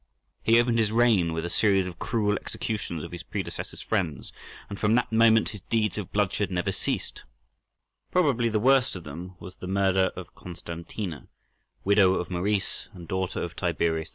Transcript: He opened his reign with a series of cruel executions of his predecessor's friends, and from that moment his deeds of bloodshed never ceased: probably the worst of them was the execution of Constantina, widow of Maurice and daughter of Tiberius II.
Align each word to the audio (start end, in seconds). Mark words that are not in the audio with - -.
He 0.41 0.59
opened 0.59 0.79
his 0.79 0.91
reign 0.91 1.31
with 1.31 1.45
a 1.45 1.49
series 1.51 1.85
of 1.85 1.99
cruel 1.99 2.35
executions 2.35 3.03
of 3.03 3.11
his 3.11 3.21
predecessor's 3.21 3.81
friends, 3.81 4.33
and 4.67 4.79
from 4.79 4.95
that 4.95 5.11
moment 5.11 5.49
his 5.49 5.61
deeds 5.69 5.95
of 5.99 6.11
bloodshed 6.11 6.49
never 6.49 6.71
ceased: 6.71 7.23
probably 8.09 8.49
the 8.49 8.59
worst 8.59 8.95
of 8.95 9.03
them 9.03 9.35
was 9.39 9.57
the 9.57 9.67
execution 9.67 10.11
of 10.15 10.33
Constantina, 10.33 11.27
widow 11.83 12.15
of 12.15 12.31
Maurice 12.31 12.89
and 12.93 13.07
daughter 13.07 13.43
of 13.43 13.55
Tiberius 13.55 14.07
II. 14.09 14.09